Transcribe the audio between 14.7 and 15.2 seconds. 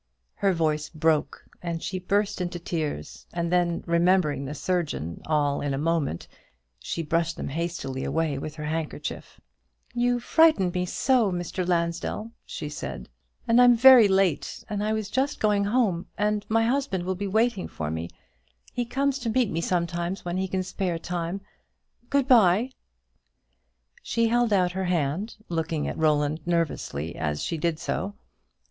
I was